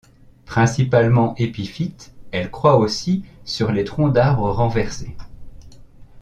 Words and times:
Principalement 0.47 1.35
épiphyte, 1.37 2.11
elle 2.31 2.49
croît 2.49 2.77
aussi 2.79 3.23
sur 3.45 3.71
les 3.71 3.83
troncs 3.83 4.11
d'arbres 4.11 4.49
renversés. 4.49 5.15